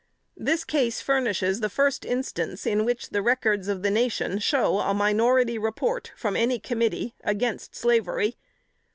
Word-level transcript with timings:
This 0.35 0.63
case 0.63 0.99
furnishes 0.99 1.59
the 1.59 1.69
first 1.69 2.05
instance 2.05 2.65
in 2.65 2.85
which 2.85 3.11
the 3.11 3.21
records 3.21 3.67
of 3.67 3.83
the 3.83 3.91
nation 3.91 4.39
show 4.39 4.79
a 4.79 4.95
minority 4.95 5.59
report 5.59 6.11
from 6.15 6.35
any 6.35 6.57
committee 6.57 7.13
against 7.23 7.75
slavery. 7.75 8.35